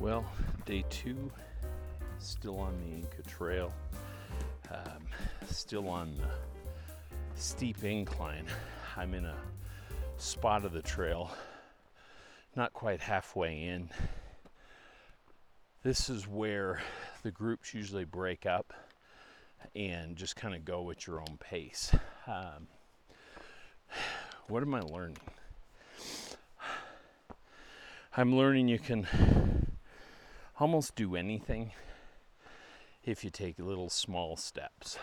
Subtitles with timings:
[0.00, 0.24] Well,
[0.64, 1.30] day two,
[2.18, 3.70] still on the Inca Trail,
[4.70, 5.06] um,
[5.46, 8.46] still on the steep incline.
[8.96, 9.36] I'm in a
[10.16, 11.30] spot of the trail,
[12.56, 13.90] not quite halfway in.
[15.82, 16.80] This is where
[17.22, 18.72] the groups usually break up
[19.76, 21.94] and just kind of go at your own pace.
[22.26, 22.68] Um,
[24.48, 25.18] what am I learning?
[28.16, 29.06] I'm learning you can
[30.60, 31.72] almost do anything
[33.02, 34.98] if you take little small steps.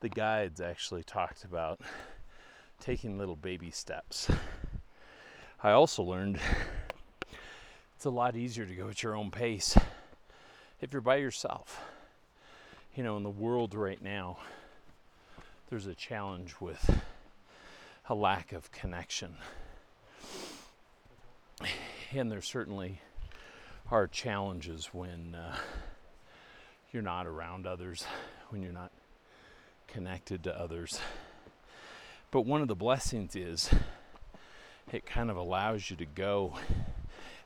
[0.00, 1.80] The guides actually talked about
[2.78, 4.30] taking little baby steps.
[5.62, 6.38] I also learned
[7.96, 9.78] it's a lot easier to go at your own pace
[10.82, 11.82] if you're by yourself.
[12.94, 14.36] You know, in the world right now,
[15.70, 17.02] there's a challenge with
[18.10, 19.36] a lack of connection.
[22.12, 23.00] And there's certainly
[23.90, 25.56] are challenges when uh,
[26.92, 28.06] you're not around others,
[28.48, 28.90] when you're not
[29.86, 31.00] connected to others.
[32.30, 33.70] But one of the blessings is
[34.92, 36.54] it kind of allows you to go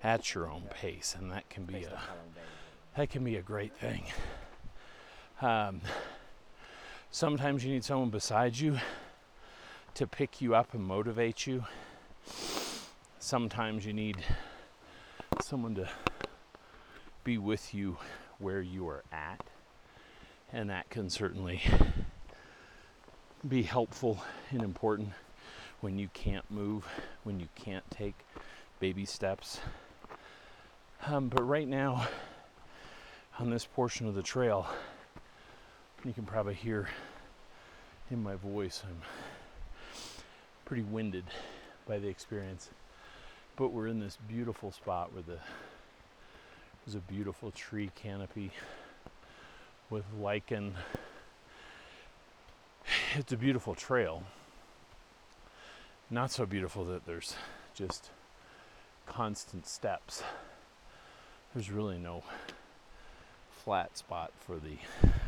[0.02, 2.00] at your own pace, and that can be a
[2.96, 4.04] that can be a great thing.
[5.40, 5.80] Um,
[7.10, 8.78] sometimes you need someone beside you
[9.94, 11.64] to pick you up and motivate you.
[13.18, 14.16] Sometimes you need
[15.40, 15.88] someone to
[17.28, 17.94] be with you
[18.38, 19.44] where you are at,
[20.50, 21.60] and that can certainly
[23.46, 24.18] be helpful
[24.50, 25.10] and important
[25.82, 26.86] when you can't move,
[27.24, 28.14] when you can't take
[28.80, 29.60] baby steps.
[31.06, 32.08] Um, but right now,
[33.38, 34.66] on this portion of the trail,
[36.06, 36.88] you can probably hear
[38.10, 39.02] in my voice, I'm
[40.64, 41.24] pretty winded
[41.86, 42.70] by the experience.
[43.56, 45.40] But we're in this beautiful spot where the
[46.88, 48.50] there's a beautiful tree canopy
[49.90, 50.72] with lichen.
[53.14, 54.22] It's a beautiful trail.
[56.08, 57.34] Not so beautiful that there's
[57.74, 58.08] just
[59.04, 60.22] constant steps.
[61.52, 62.22] There's really no
[63.50, 64.78] flat spot for the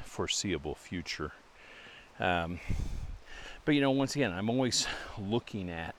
[0.06, 1.32] foreseeable future.
[2.19, 2.59] Um,
[3.66, 4.87] but you know, once again, I'm always
[5.19, 5.94] looking at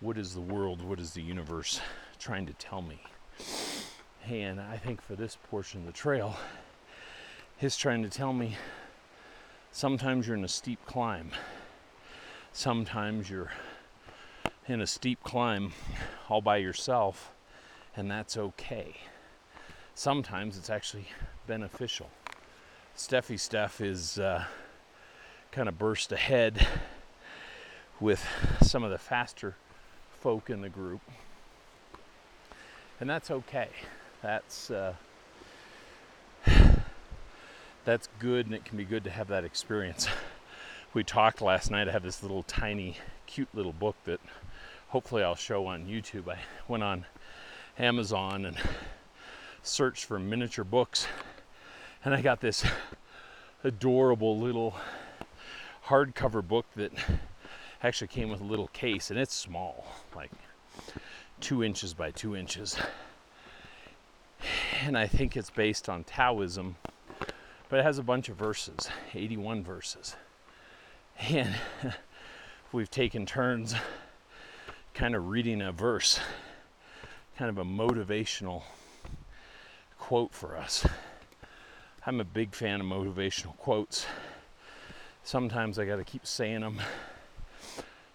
[0.00, 1.80] what is the world, what is the universe
[2.18, 2.98] trying to tell me.
[4.30, 6.36] And I think for this portion of the trail,
[7.56, 8.56] he's trying to tell me
[9.72, 11.30] sometimes you're in a steep climb.
[12.52, 13.50] Sometimes you're
[14.66, 15.72] in a steep climb
[16.28, 17.32] all by yourself,
[17.96, 18.96] and that's okay.
[19.94, 21.08] Sometimes it's actually
[21.46, 22.10] beneficial.
[22.98, 24.44] Steffi Steph is uh,
[25.52, 26.66] kind of burst ahead
[27.98, 28.22] with
[28.60, 29.56] some of the faster
[30.20, 31.00] folk in the group,
[33.00, 33.70] and that's okay
[34.22, 34.94] that's uh,
[37.84, 40.08] that's good, and it can be good to have that experience.
[40.94, 41.86] We talked last night.
[41.86, 42.96] I have this little tiny,
[43.26, 44.20] cute little book that
[44.88, 46.32] hopefully I'll show on YouTube.
[46.32, 47.04] I went on
[47.78, 48.56] Amazon and
[49.62, 51.06] searched for miniature books,
[52.02, 52.64] and I got this
[53.62, 54.76] adorable little
[55.88, 56.92] hardcover book that
[57.82, 59.86] actually came with a little case, and it's small,
[60.16, 60.30] like
[61.38, 62.78] two inches by two inches
[64.82, 66.76] and I think it's based on Taoism,
[67.68, 70.16] but it has a bunch of verses 81 verses.
[71.18, 71.54] And
[72.72, 73.74] we've taken turns
[74.94, 76.20] kind of reading a verse,
[77.36, 78.62] kind of a motivational
[79.98, 80.86] quote for us.
[82.06, 84.06] I'm a big fan of motivational quotes.
[85.24, 86.80] Sometimes I got to keep saying them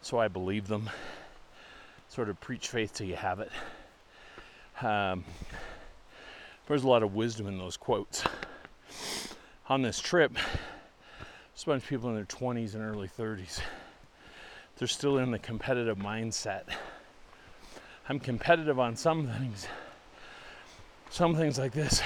[0.03, 0.89] so I believe them.
[2.09, 3.51] Sort of preach faith till you have it.
[4.85, 5.23] Um,
[6.67, 8.23] there's a lot of wisdom in those quotes.
[9.67, 13.59] On this trip, there's a bunch of people in their 20s and early 30s.
[14.77, 16.63] They're still in the competitive mindset.
[18.09, 19.67] I'm competitive on some things.
[21.09, 22.01] Some things like this,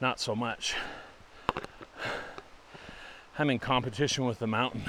[0.00, 0.74] not so much.
[3.38, 4.84] I'm in competition with the mountain.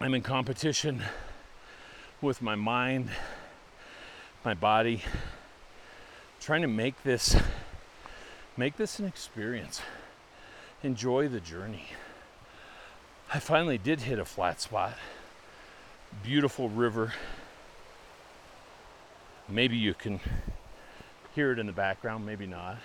[0.00, 1.02] I'm in competition
[2.20, 3.10] with my mind,
[4.44, 5.02] my body,
[6.40, 7.36] trying to make this
[8.56, 9.82] make this an experience.
[10.82, 11.88] Enjoy the journey.
[13.32, 14.94] I finally did hit a flat spot.
[16.22, 17.12] Beautiful river.
[19.48, 20.20] Maybe you can
[21.34, 22.78] hear it in the background, maybe not.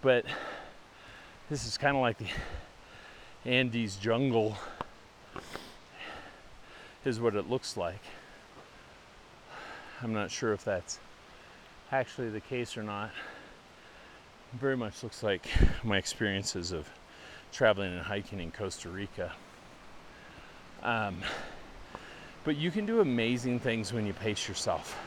[0.00, 0.24] But
[1.50, 2.28] this is kind of like the
[3.44, 4.56] Andes jungle,
[7.04, 8.02] is what it looks like.
[10.02, 11.00] I'm not sure if that's
[11.90, 13.10] actually the case or not.
[14.60, 15.46] Very much looks like
[15.82, 16.88] my experiences of
[17.52, 19.32] traveling and hiking in Costa Rica.
[20.82, 21.16] Um,
[22.44, 24.98] but you can do amazing things when you pace yourself.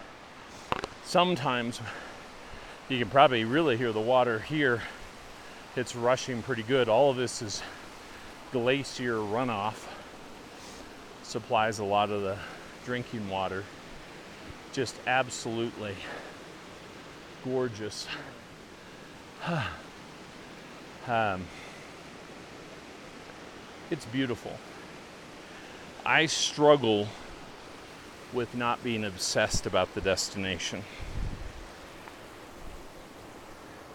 [1.05, 1.79] Sometimes
[2.89, 4.81] you can probably really hear the water here.
[5.75, 6.89] It's rushing pretty good.
[6.89, 7.61] All of this is
[8.51, 9.87] glacier runoff,
[11.23, 12.37] supplies a lot of the
[12.85, 13.63] drinking water.
[14.73, 15.95] Just absolutely
[17.43, 18.07] gorgeous.
[21.07, 21.45] um,
[23.89, 24.53] it's beautiful.
[26.05, 27.07] I struggle
[28.33, 30.83] with not being obsessed about the destination.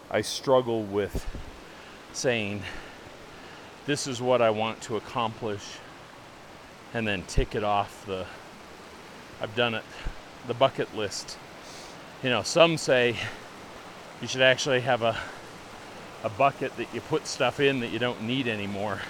[0.09, 1.25] I struggle with
[2.13, 2.61] saying,
[3.85, 5.63] this is what I want to accomplish,
[6.93, 8.25] and then tick it off the,
[9.41, 9.83] I've done it,
[10.47, 11.37] the bucket list.
[12.23, 13.15] You know, some say
[14.21, 15.15] you should actually have a,
[16.23, 19.01] a bucket that you put stuff in that you don't need anymore.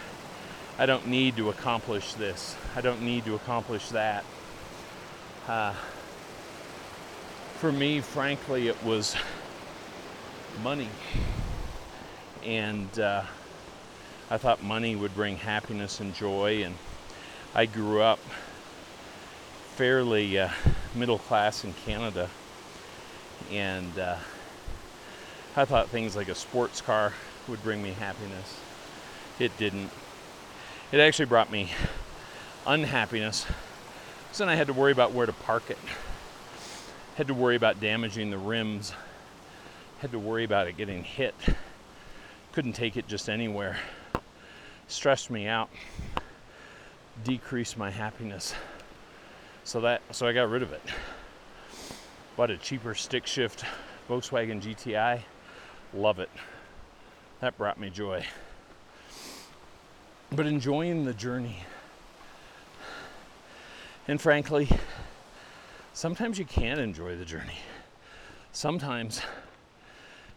[0.77, 2.57] I don't need to accomplish this.
[2.75, 4.25] I don't need to accomplish that.
[5.47, 5.73] Uh,
[7.59, 9.15] for me, frankly, it was
[10.61, 10.89] money.
[12.43, 13.23] And uh,
[14.29, 16.61] I thought money would bring happiness and joy.
[16.65, 16.75] And
[17.55, 18.19] I grew up
[19.75, 20.49] fairly uh,
[20.93, 22.29] middle class in Canada.
[23.51, 24.17] And uh,
[25.55, 27.13] I thought things like a sports car
[27.47, 28.59] would bring me happiness.
[29.39, 29.89] It didn't.
[30.91, 31.71] It actually brought me
[32.65, 33.45] unhappiness.
[34.31, 35.77] So then I had to worry about where to park it.
[37.15, 38.93] Had to worry about damaging the rims.
[39.99, 41.33] Had to worry about it getting hit.
[42.51, 43.77] Couldn't take it just anywhere.
[44.87, 45.69] Stressed me out.
[47.23, 48.53] Decreased my happiness.
[49.63, 50.81] So that so I got rid of it.
[52.37, 53.65] Bought a cheaper stick shift
[54.09, 55.19] Volkswagen GTI.
[55.93, 56.29] Love it.
[57.41, 58.25] That brought me joy
[60.31, 61.63] but enjoying the journey.
[64.07, 64.69] And frankly,
[65.93, 67.59] sometimes you can't enjoy the journey.
[68.51, 69.21] Sometimes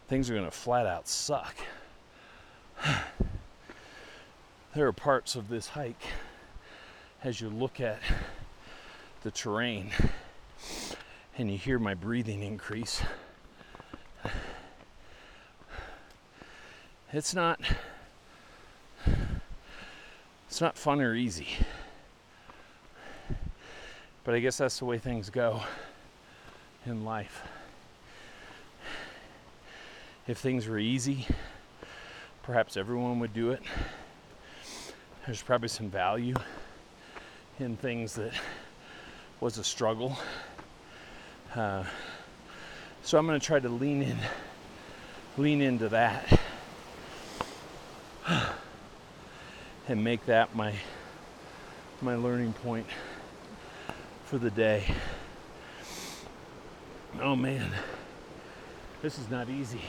[0.07, 1.55] things are going to flat out suck.
[4.75, 6.03] there are parts of this hike
[7.23, 7.99] as you look at
[9.23, 9.91] the terrain
[11.41, 13.01] and you hear my breathing increase.
[17.11, 17.59] It's not
[20.47, 21.47] it's not fun or easy.
[24.23, 25.63] But I guess that's the way things go
[26.85, 27.41] in life.
[30.27, 31.25] If things were easy,
[32.43, 33.63] perhaps everyone would do it.
[35.25, 36.35] There's probably some value
[37.59, 38.31] in things that
[39.39, 40.15] was a struggle.
[41.55, 41.83] Uh,
[43.03, 44.17] so I'm going to try to lean in,
[45.37, 46.39] lean into that.
[49.87, 50.73] and make that my
[52.01, 52.87] my learning point
[54.23, 54.85] for the day.
[57.19, 57.69] Oh man,
[59.01, 59.81] this is not easy.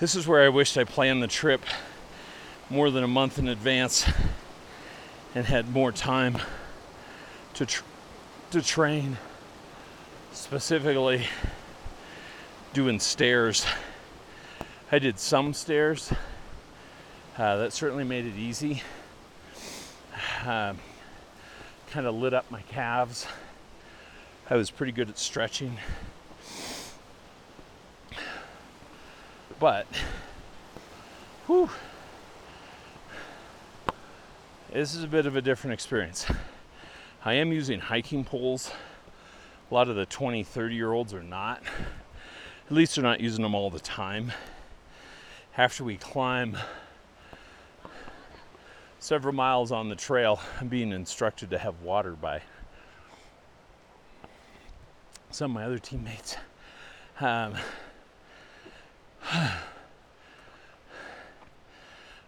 [0.00, 1.62] This is where I wished I planned the trip
[2.68, 4.04] more than a month in advance
[5.34, 6.38] and had more time
[7.54, 7.84] to tr-
[8.50, 9.16] to train
[10.34, 11.24] specifically
[12.72, 13.64] doing stairs.
[14.90, 16.12] I did some stairs
[17.38, 18.82] uh, that certainly made it easy.
[20.44, 20.78] Um,
[21.90, 23.28] kind of lit up my calves.
[24.50, 25.78] I was pretty good at stretching.
[29.60, 29.86] But,
[31.46, 31.70] whew,
[34.72, 36.26] this is a bit of a different experience.
[37.24, 38.72] I am using hiking poles.
[39.74, 41.60] A lot of the 20, 30 year olds are not.
[42.66, 44.30] At least they're not using them all the time.
[45.58, 46.56] After we climb
[49.00, 52.42] several miles on the trail, I'm being instructed to have water by
[55.32, 56.36] some of my other teammates.
[57.18, 57.56] Um,
[59.32, 59.58] I'm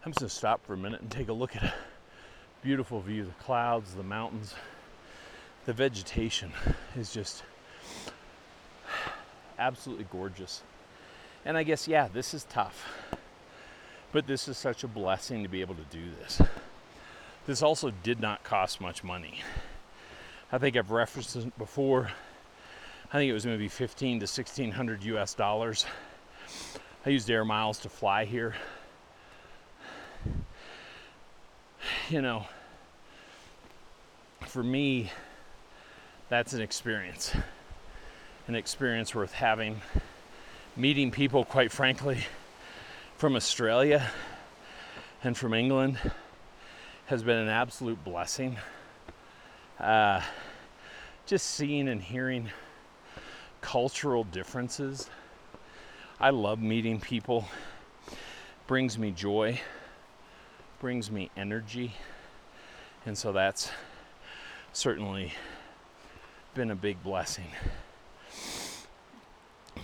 [0.06, 1.74] just gonna stop for a minute and take a look at a
[2.60, 4.56] beautiful view the clouds, the mountains,
[5.66, 6.52] the vegetation
[6.96, 7.42] is just
[9.58, 10.62] absolutely gorgeous.
[11.44, 12.86] And I guess, yeah, this is tough,
[14.12, 16.40] but this is such a blessing to be able to do this.
[17.46, 19.40] This also did not cost much money.
[20.52, 22.10] I think I've referenced it before.
[23.12, 25.84] I think it was maybe 15 to 1600 US dollars.
[27.04, 28.54] I used air miles to fly here.
[32.08, 32.46] You know,
[34.46, 35.10] for me,
[36.28, 37.34] that's an experience.
[38.48, 39.80] an experience worth having.
[40.76, 42.18] Meeting people, quite frankly,
[43.16, 44.10] from Australia
[45.22, 45.98] and from England
[47.06, 48.56] has been an absolute blessing.
[49.78, 50.20] Uh,
[51.26, 52.50] just seeing and hearing
[53.60, 55.08] cultural differences.
[56.18, 57.48] I love meeting people.
[58.66, 59.60] Brings me joy,
[60.80, 61.92] brings me energy.
[63.04, 63.70] And so that's
[64.72, 65.32] certainly
[66.56, 67.48] been a big blessing.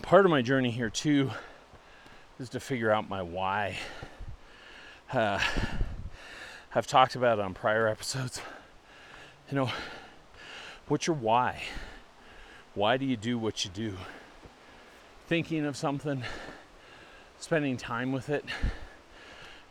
[0.00, 1.31] Part of my journey here, too,
[2.41, 3.76] is to figure out my why.
[5.12, 5.38] Uh,
[6.75, 8.41] I've talked about it on prior episodes.
[9.50, 9.71] You know,
[10.88, 11.62] what's your why?
[12.75, 13.99] Why do you do what you do?
[15.26, 16.23] Thinking of something,
[17.38, 18.47] spending time with it,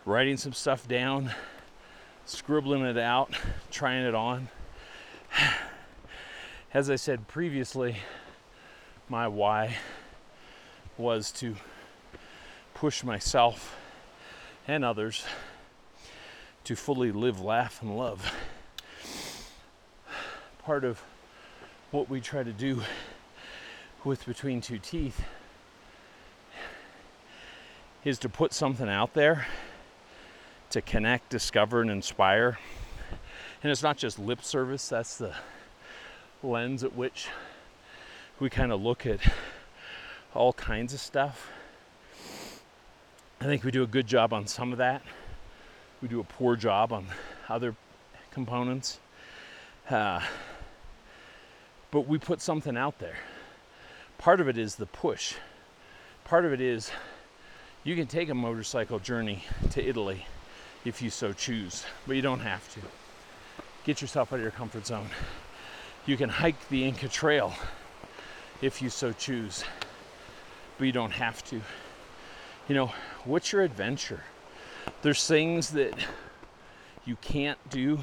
[0.06, 1.32] writing some stuff down,
[2.26, 3.34] scribbling it out,
[3.72, 4.50] trying it on.
[6.74, 7.98] As I said previously,
[9.10, 9.76] my why
[10.98, 11.58] was to
[12.74, 13.78] push myself
[14.70, 15.26] and others
[16.64, 18.34] to fully live, laugh, and love.
[20.64, 21.02] Part of
[21.92, 22.84] what we try to do
[24.06, 25.26] with Between Two Teeth
[28.06, 29.46] is to put something out there
[30.70, 32.60] to connect, discover, and inspire.
[33.62, 35.36] And it's not just lip service, that's the
[36.44, 37.28] lens at which
[38.40, 39.20] we kind of look at
[40.34, 41.52] all kinds of stuff.
[43.40, 45.02] I think we do a good job on some of that.
[46.02, 47.08] We do a poor job on
[47.50, 47.76] other
[48.32, 49.00] components.
[49.90, 50.22] Uh,
[51.92, 53.18] but we put something out there.
[54.18, 55.36] Part of it is the push.
[56.24, 56.92] Part of it is
[57.84, 60.26] you can take a motorcycle journey to Italy
[60.86, 62.80] if you so choose, but you don't have to.
[63.84, 65.08] Get yourself out of your comfort zone.
[66.08, 67.54] You can hike the Inca Trail
[68.60, 69.64] if you so choose,
[70.80, 71.62] but you don't have to.
[72.68, 72.92] You know,
[73.24, 74.24] what's your adventure?
[75.04, 75.94] There's things that
[77.06, 78.00] you can't do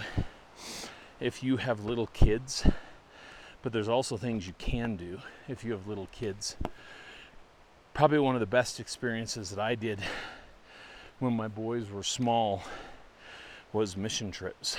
[1.19, 2.65] if you have little kids,
[3.63, 6.57] but there's also things you can do if you have little kids.
[7.95, 9.99] Probably one of the best experiences that I did
[11.19, 12.63] when my boys were small
[13.73, 14.77] was mission trips.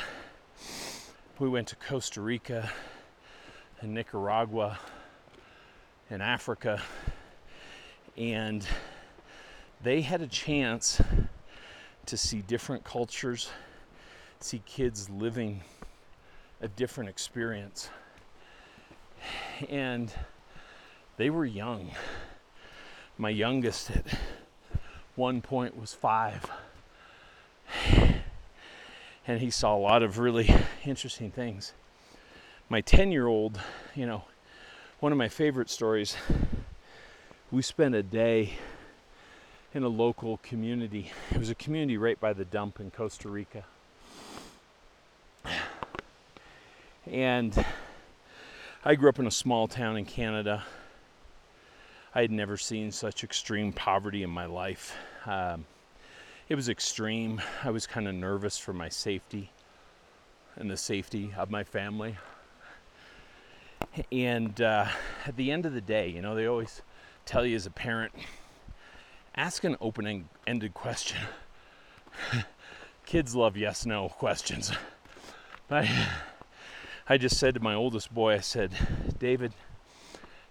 [1.38, 2.72] We went to Costa Rica
[3.82, 4.78] and Nicaragua
[6.10, 6.82] and Africa,
[8.18, 8.66] and
[9.82, 11.02] they had a chance
[12.06, 13.50] to see different cultures,
[14.40, 15.62] see kids living
[16.62, 17.90] a different experience.
[19.70, 20.14] And
[21.18, 21.92] they were young.
[23.18, 24.06] My youngest at
[25.16, 26.50] one point was five.
[29.28, 30.54] And he saw a lot of really
[30.86, 31.74] interesting things.
[32.72, 33.60] My 10 year old,
[33.96, 34.26] you know,
[35.00, 36.16] one of my favorite stories,
[37.52, 38.54] we spent a day
[39.74, 41.12] in a local community.
[41.32, 43.64] It was a community right by the dump in Costa Rica.
[47.08, 47.66] And
[48.86, 50.64] I grew up in a small town in Canada.
[52.14, 54.96] I had never seen such extreme poverty in my life.
[55.26, 55.66] Um,
[56.48, 57.42] it was extreme.
[57.64, 59.50] I was kind of nervous for my safety
[60.56, 62.16] and the safety of my family.
[64.12, 64.88] And uh,
[65.26, 66.82] at the end of the day, you know, they always
[67.26, 68.14] tell you as a parent,
[69.36, 71.20] ask an open ended question.
[73.06, 74.72] Kids love yes no questions.
[75.70, 76.08] I,
[77.08, 78.72] I just said to my oldest boy, I said,
[79.20, 79.54] David,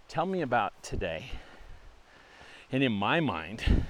[0.08, 1.32] tell me about today.
[2.70, 3.84] And in my mind,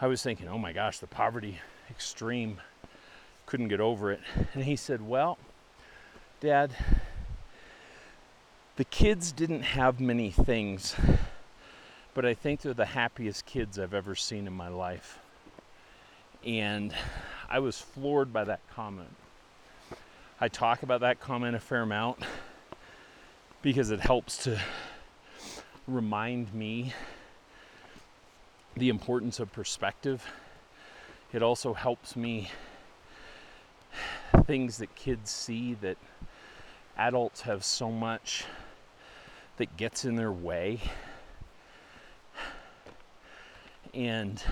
[0.00, 1.58] I was thinking, oh my gosh, the poverty
[1.90, 2.60] extreme,
[3.46, 4.20] couldn't get over it.
[4.54, 5.38] And he said, well,
[6.40, 6.70] Dad,
[8.80, 10.96] the kids didn't have many things
[12.14, 15.18] but I think they're the happiest kids I've ever seen in my life.
[16.46, 16.94] And
[17.50, 19.14] I was floored by that comment.
[20.40, 22.22] I talk about that comment a fair amount
[23.60, 24.58] because it helps to
[25.86, 26.94] remind me
[28.78, 30.24] the importance of perspective.
[31.34, 32.50] It also helps me
[34.46, 35.98] things that kids see that
[36.96, 38.46] adults have so much
[39.56, 40.80] that gets in their way
[43.94, 44.42] and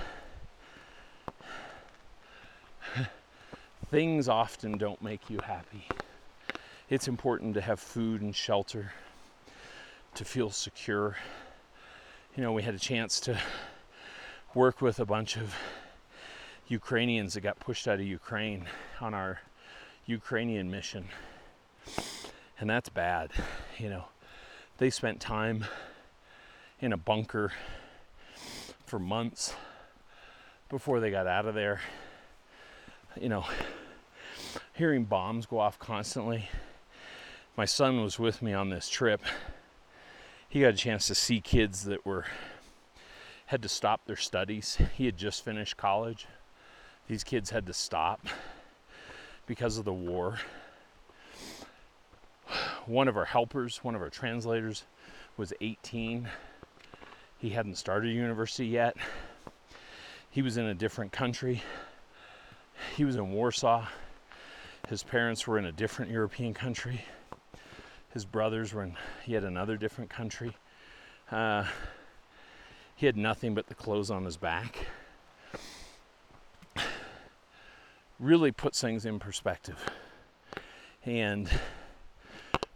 [3.89, 5.87] things often don't make you happy.
[6.89, 8.93] It's important to have food and shelter,
[10.15, 11.15] to feel secure.
[12.35, 13.39] You know, we had a chance to
[14.53, 15.55] work with a bunch of
[16.67, 18.65] Ukrainians that got pushed out of Ukraine
[18.99, 19.39] on our
[20.05, 21.05] Ukrainian mission.
[22.59, 23.31] And that's bad.
[23.77, 24.05] You know,
[24.79, 25.65] they spent time
[26.79, 27.51] in a bunker
[28.85, 29.53] for months
[30.69, 31.81] before they got out of there.
[33.19, 33.45] You know,
[34.73, 36.47] hearing bombs go off constantly.
[37.57, 39.21] My son was with me on this trip.
[40.47, 42.25] He got a chance to see kids that were
[43.47, 44.77] had to stop their studies.
[44.95, 46.25] He had just finished college.
[47.09, 48.27] These kids had to stop
[49.45, 50.39] because of the war.
[52.89, 54.83] One of our helpers, one of our translators,
[55.37, 56.27] was 18.
[57.37, 58.97] He hadn't started university yet.
[60.31, 61.61] He was in a different country.
[62.97, 63.85] He was in Warsaw.
[64.87, 67.05] His parents were in a different European country.
[68.11, 70.57] His brothers were in yet another different country.
[71.31, 71.65] Uh,
[72.95, 74.87] he had nothing but the clothes on his back.
[78.19, 79.77] Really puts things in perspective.
[81.05, 81.47] And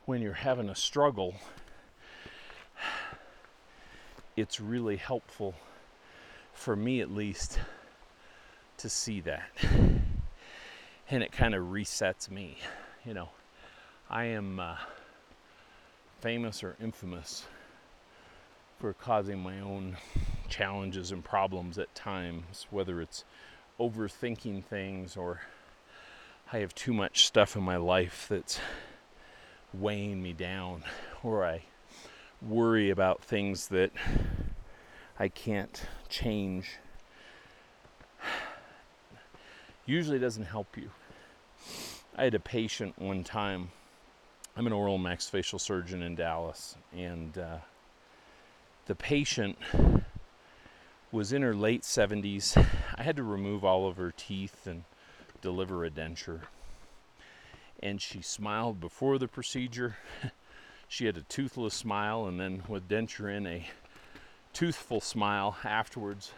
[0.05, 1.35] when you're having a struggle,
[4.35, 5.55] it's really helpful,
[6.53, 7.59] for me at least,
[8.77, 9.49] to see that.
[11.09, 12.57] And it kind of resets me.
[13.05, 13.29] You know,
[14.09, 14.77] I am uh,
[16.21, 17.45] famous or infamous
[18.79, 19.97] for causing my own
[20.49, 23.23] challenges and problems at times, whether it's
[23.79, 25.41] overthinking things or
[26.51, 28.59] I have too much stuff in my life that's
[29.73, 30.83] weighing me down,
[31.23, 31.63] or I
[32.41, 33.91] worry about things that
[35.19, 36.77] I can't change.
[39.85, 40.91] Usually doesn't help you.
[42.15, 43.69] I had a patient one time.
[44.55, 47.57] I'm an oral maxillofacial surgeon in Dallas, and uh,
[48.85, 49.57] the patient
[51.11, 52.57] was in her late 70s.
[52.95, 54.83] I had to remove all of her teeth and
[55.41, 56.41] deliver a denture.
[57.83, 59.97] And she smiled before the procedure.
[60.87, 63.67] she had a toothless smile, and then with denture in, a
[64.53, 66.31] toothful smile afterwards.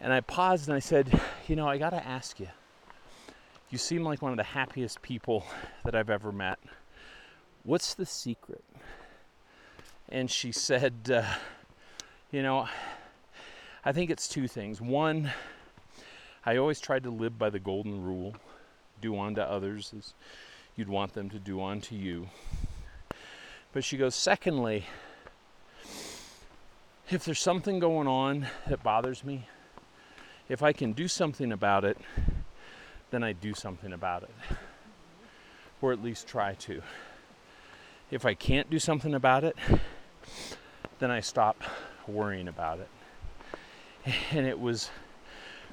[0.00, 2.46] And I paused and I said, You know, I got to ask you.
[3.68, 5.44] You seem like one of the happiest people
[5.84, 6.60] that I've ever met.
[7.64, 8.62] What's the secret?
[10.08, 11.22] and she said, uh,
[12.30, 12.68] You know,
[13.84, 14.80] I think it's two things.
[14.80, 15.32] One,
[16.46, 18.36] I always tried to live by the golden rule
[19.00, 20.14] do unto others as
[20.76, 22.28] you'd want them to do unto you.
[23.72, 24.84] But she goes, Secondly,
[27.10, 29.48] if there's something going on that bothers me,
[30.48, 31.98] if I can do something about it,
[33.10, 34.34] then I do something about it.
[35.80, 36.82] Or at least try to.
[38.10, 39.56] If I can't do something about it,
[40.98, 41.62] then I stop
[42.06, 42.88] worrying about it.
[44.30, 44.90] And it was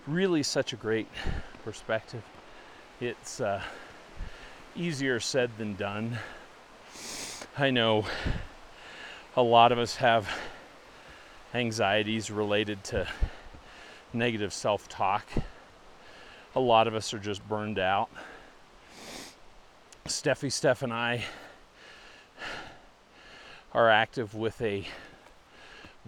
[0.07, 1.07] really such a great
[1.63, 2.23] perspective.
[3.01, 3.61] It's uh,
[4.73, 6.17] easier said than done.
[7.57, 8.05] I know
[9.35, 10.29] a lot of us have
[11.53, 13.05] anxieties related to
[14.13, 15.27] negative self talk.
[16.55, 18.09] A lot of us are just burned out.
[20.05, 21.25] Steffi, Steph, and I
[23.73, 24.87] are active with a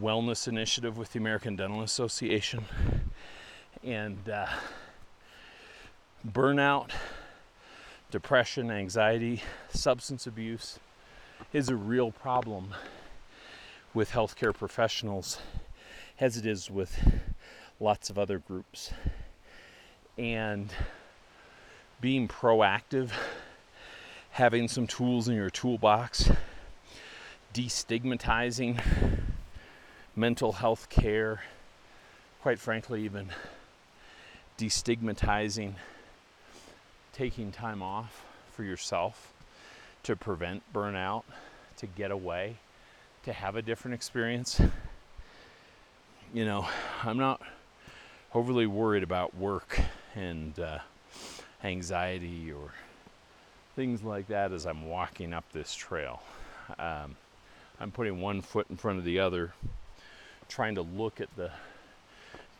[0.01, 2.63] wellness initiative with the American Dental Association.
[3.83, 4.47] And uh,
[6.27, 6.91] burnout,
[8.11, 10.79] depression, anxiety, substance abuse
[11.53, 12.73] is a real problem
[13.93, 15.39] with healthcare professionals,
[16.19, 17.23] as it is with
[17.79, 18.91] lots of other groups.
[20.17, 20.73] And
[22.01, 23.11] being proactive,
[24.31, 26.29] having some tools in your toolbox
[27.53, 28.79] destigmatizing
[30.15, 31.41] mental health care,
[32.41, 33.29] quite frankly, even
[34.57, 35.73] destigmatizing
[37.17, 39.33] taking time off for yourself
[40.03, 41.23] to prevent burnout,
[41.75, 42.55] to get away,
[43.23, 44.61] to have a different experience.
[46.31, 46.67] You know,
[47.03, 47.41] I'm not
[48.35, 49.79] overly worried about work
[50.13, 50.77] and uh,
[51.63, 52.69] anxiety or
[53.75, 56.21] things like that as I'm walking up this trail.
[56.77, 57.15] Um,
[57.79, 59.53] I'm putting one foot in front of the other,
[60.49, 61.49] trying to look at the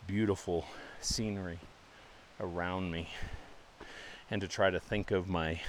[0.08, 0.64] beautiful
[1.00, 1.60] scenery
[2.40, 3.08] around me
[4.30, 5.60] and to try to think of my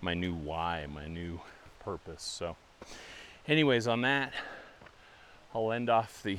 [0.00, 1.40] my new why, my new
[1.80, 2.22] purpose.
[2.22, 2.56] So
[3.46, 4.32] anyways, on that
[5.54, 6.38] I'll end off the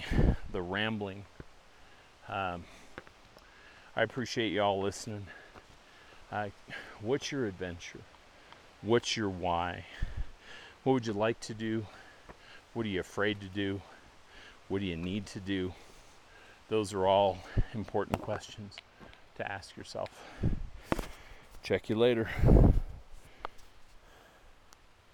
[0.51, 1.25] the rambling.
[2.27, 2.63] Um,
[3.95, 5.25] I appreciate y'all listening.
[6.31, 6.49] Uh,
[7.01, 8.01] what's your adventure?
[8.81, 9.85] What's your why?
[10.83, 11.87] What would you like to do?
[12.73, 13.81] What are you afraid to do?
[14.67, 15.73] What do you need to do?
[16.69, 17.39] Those are all
[17.73, 18.75] important questions
[19.37, 20.09] to ask yourself.
[21.63, 22.29] Check you later.